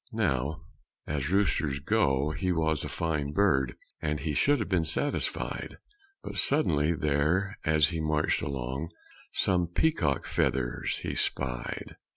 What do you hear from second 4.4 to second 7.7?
have been satisfied; But suddenly there